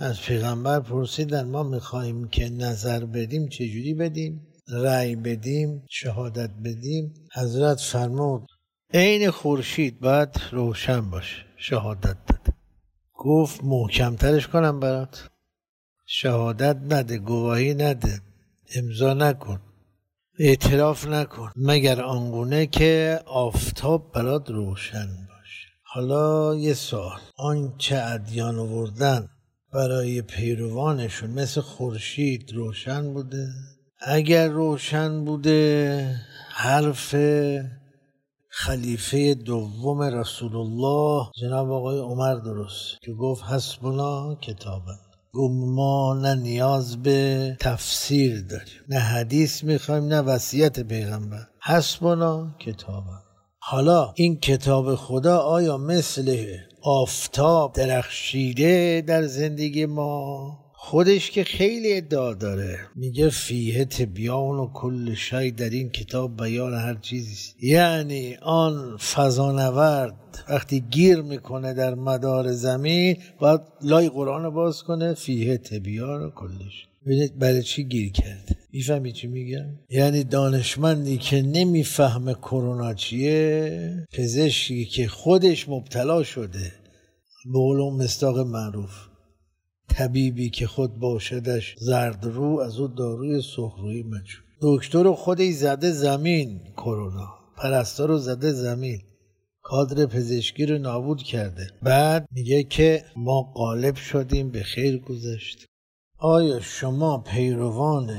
از 0.00 0.20
پیغمبر 0.20 0.80
پرسیدن 0.80 1.42
ما 1.42 1.62
می‌خواهیم 1.62 2.28
که 2.28 2.48
نظر 2.48 3.04
بدیم 3.04 3.48
چجوری 3.48 3.94
بدیم؟ 3.94 4.46
رأی 4.68 5.16
بدیم 5.16 5.82
شهادت 5.90 6.50
بدیم؟ 6.64 7.14
حضرت 7.34 7.80
فرمود 7.80 8.46
عین 8.94 9.30
خورشید 9.30 10.00
باید 10.00 10.40
روشن 10.52 11.10
باشه 11.10 11.44
شهادت 11.56 12.16
داد 12.26 12.54
گفت 13.14 13.64
محکمترش 13.64 14.48
کنم 14.48 14.80
برات. 14.80 15.28
شهادت 16.06 16.76
نده 16.90 17.18
گواهی 17.18 17.74
نده 17.74 18.20
امضا 18.74 19.14
نکن 19.14 19.60
اعتراف 20.38 21.06
نکن 21.06 21.50
مگر 21.56 22.02
آنگونه 22.02 22.66
که 22.66 23.20
آفتاب 23.26 24.12
برات 24.12 24.50
روشن 24.50 25.06
باشه. 25.06 25.68
حالا 25.82 26.54
یه 26.54 26.74
سوال. 26.74 27.20
آنچه 27.36 27.96
ادیان 27.96 28.58
آوردن 28.58 29.28
برای 29.74 30.22
پیروانشون 30.22 31.30
مثل 31.30 31.60
خورشید 31.60 32.52
روشن 32.52 33.12
بوده. 33.12 33.48
اگر 34.00 34.48
روشن 34.48 35.24
بوده 35.24 36.20
حرف 36.50 37.14
خلیفه 38.48 39.34
دوم 39.34 40.02
رسول 40.02 40.56
الله 40.56 41.26
جناب 41.40 41.72
آقای 41.72 41.98
عمر 41.98 42.34
درست 42.34 43.00
که 43.02 43.12
گفت 43.12 43.44
حسبنا 43.44 44.34
کتابه 44.34 44.92
ما 45.74 46.18
نه 46.22 46.34
نیاز 46.34 47.02
به 47.02 47.56
تفسیر 47.60 48.42
داریم 48.42 48.82
نه 48.88 48.98
حدیث 48.98 49.64
می‌خوایم 49.64 50.04
نه 50.04 50.20
وصیت 50.20 50.80
پیغمبر. 50.80 51.46
حسبنا 51.62 52.56
کتابه 52.60 53.24
حالا 53.58 54.12
این 54.16 54.40
کتاب 54.40 54.94
خدا 54.94 55.38
آیا 55.38 55.76
مثل 55.76 56.56
آفتاب 56.86 57.72
درخشیده 57.72 59.04
در 59.06 59.22
زندگی 59.22 59.86
ما. 59.86 60.63
خودش 60.86 61.30
که 61.30 61.44
خیلی 61.44 61.96
ادعا 61.96 62.34
داره. 62.34 62.78
میگه 62.96 63.28
فیه 63.28 63.84
تبیان 63.84 64.58
و 64.58 64.72
کل 64.72 65.14
شای 65.14 65.50
در 65.50 65.70
این 65.70 65.90
کتاب 65.90 66.36
بیان 66.36 66.74
هر 66.74 66.94
چیزی 66.94 67.52
یعنی 67.62 68.36
آن 68.42 68.96
فضانورد 68.96 70.14
وقتی 70.48 70.80
گیر 70.80 71.22
می‌کنه 71.22 71.74
در 71.74 71.94
مدار 71.94 72.52
زمین 72.52 73.16
باید 73.38 73.60
لای 73.82 74.08
قرآن 74.08 74.50
باز 74.50 74.82
کنه 74.82 75.14
فیه 75.14 75.56
تبیان 75.58 76.22
و 76.22 76.30
کلش 76.30 76.86
ببینید 77.06 77.38
برای 77.38 77.62
چی 77.62 77.84
گیر 77.84 78.12
کرده؟ 78.12 78.56
می‌فهمی 78.72 79.12
چی 79.12 79.26
میگم؟ 79.26 79.66
یعنی 79.90 80.24
دانشمندی 80.24 81.18
که 81.18 81.42
نمی‌فهمه 81.42 82.34
کرونا 82.34 82.94
چیه 82.94 84.06
پزشکی 84.12 84.84
که 84.84 85.08
خودش 85.08 85.68
مبتلا 85.68 86.22
شده 86.22 86.72
به 87.44 87.58
قول 87.58 87.92
مستاق 87.92 88.38
معروف. 88.38 89.13
طبیبی 89.94 90.50
که 90.50 90.66
خود 90.66 90.98
باشدش 90.98 91.76
زرد 91.78 92.24
رو 92.24 92.60
از 92.60 92.78
او 92.78 92.88
داروی 92.88 93.42
سخروی 93.42 94.02
مجو. 94.02 94.38
دکتر 94.60 95.12
خودی 95.12 95.52
زده 95.52 95.90
زمین 95.92 96.60
کرونا. 96.76 97.34
پرستار 97.56 98.08
رو 98.08 98.18
زده 98.18 98.52
زمین. 98.52 99.02
کادر 99.62 100.06
پزشکی 100.06 100.66
رو 100.66 100.78
نابود 100.78 101.22
کرده. 101.22 101.70
بعد 101.82 102.28
میگه 102.32 102.62
که 102.62 103.04
ما 103.16 103.42
غالب 103.42 103.94
شدیم 103.94 104.50
به 104.50 104.62
خیر 104.62 104.98
گذشت. 104.98 105.66
آیا 106.18 106.60
شما 106.60 107.18
پیروان 107.18 108.10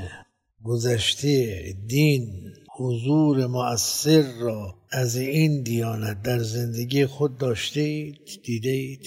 گذشته 0.64 1.62
دین 1.86 2.52
حضور 2.78 3.46
مؤثر 3.46 4.24
را 4.40 4.74
از 4.90 5.16
این 5.16 5.62
دیانت 5.62 6.22
در 6.22 6.38
زندگی 6.38 7.06
خود 7.06 7.38
داشته 7.38 7.80
اید 7.80 8.40
دیده 8.44 8.98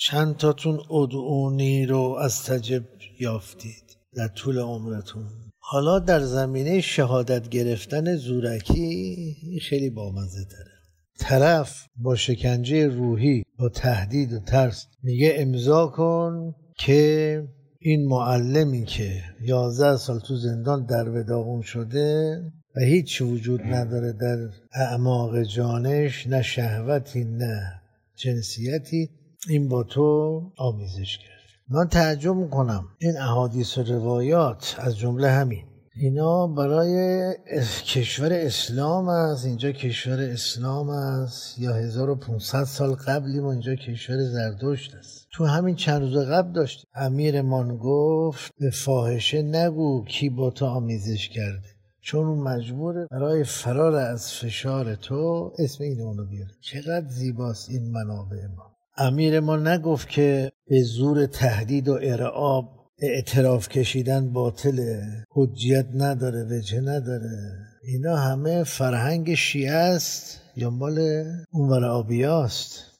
چند 0.00 0.36
تاتون 0.36 0.80
ادعونی 0.90 1.86
رو 1.86 2.16
از 2.20 2.42
تجب 2.42 2.82
یافتید 3.20 3.96
در 4.14 4.28
طول 4.28 4.58
عمرتون؟ 4.58 5.26
حالا 5.58 5.98
در 5.98 6.20
زمینه 6.20 6.80
شهادت 6.80 7.48
گرفتن 7.48 8.16
زورکی 8.16 9.36
خیلی 9.62 9.90
بامزه 9.90 10.44
تره. 10.44 10.78
طرف 11.18 11.86
با 11.96 12.16
شکنجه 12.16 12.86
روحی 12.86 13.42
با 13.58 13.68
تهدید 13.68 14.32
و 14.32 14.38
ترس 14.38 14.86
میگه 15.02 15.34
امضا 15.36 15.86
کن 15.86 16.54
که 16.78 17.42
این 17.80 18.08
معلمی 18.08 18.84
که 18.84 19.22
یازده 19.42 19.96
سال 19.96 20.18
تو 20.18 20.36
زندان 20.36 20.86
در 20.86 21.08
وداغون 21.08 21.62
شده 21.62 22.42
و 22.76 22.80
هیچ 22.80 23.22
وجود 23.22 23.60
نداره 23.62 24.12
در 24.12 24.48
اعماق 24.72 25.42
جانش 25.42 26.26
نه 26.26 26.42
شهوتی 26.42 27.24
نه 27.24 27.80
جنسیتی 28.16 29.10
این 29.48 29.68
با 29.68 29.82
تو 29.82 30.42
آمیزش 30.58 31.18
کرد. 31.18 31.28
من 31.68 31.88
تعجب 31.88 32.34
می‌کنم. 32.34 32.84
این 32.98 33.16
احادیث 33.16 33.78
و 33.78 33.82
روایات 33.82 34.76
از 34.78 34.98
جمله 34.98 35.30
همین. 35.30 35.64
اینا 36.00 36.46
برای 36.46 37.34
کشور 37.86 38.32
اسلام 38.32 39.08
است 39.08 39.46
اینجا 39.46 39.72
کشور 39.72 40.20
اسلام 40.20 40.88
است. 40.88 41.58
یا 41.58 41.74
1500 41.74 42.64
سال 42.64 42.94
قبلی 42.94 43.40
ما 43.40 43.52
اینجا 43.52 43.74
کشور 43.74 44.24
زردشت 44.24 44.94
است. 44.94 45.26
تو 45.32 45.44
همین 45.44 45.74
چند 45.74 46.02
روز 46.02 46.16
قبل 46.16 46.52
داشت 46.52 46.86
امیرمان 46.94 47.76
گفت 47.76 48.52
به 48.60 48.70
فاحشه 48.70 49.42
نگو 49.42 50.04
کی 50.04 50.28
با 50.28 50.50
تو 50.50 50.66
آمیزش 50.66 51.28
کرده. 51.28 51.68
چون 52.00 52.26
اون 52.26 52.38
مجبوره 52.38 53.06
برای 53.10 53.44
فرار 53.44 53.94
از 53.94 54.32
فشار 54.32 54.94
تو 54.94 55.52
اسم 55.58 55.84
این 55.84 56.00
اونو 56.00 56.24
بیاره. 56.26 56.50
چقدر 56.60 57.08
زیباست 57.08 57.70
این 57.70 57.90
منابع 57.90 58.46
ما. 58.56 58.77
امیر 59.00 59.40
ما 59.40 59.56
نگفت 59.56 60.08
که 60.08 60.52
به 60.68 60.82
زور 60.82 61.26
تهدید 61.26 61.88
و 61.88 61.98
ارعاب 62.02 62.78
اعتراف 62.98 63.68
کشیدن 63.68 64.32
باطله 64.32 65.02
حجیت 65.30 65.86
نداره 65.94 66.44
وجه 66.44 66.80
نداره. 66.80 67.54
اینا 67.84 68.16
همه 68.16 68.64
فرهنگ 68.64 69.34
شیعه 69.34 69.72
است 69.72 70.40
یا 70.56 70.70
مال 70.70 71.24
اونور 71.52 71.84
آبیاست. 71.84 72.97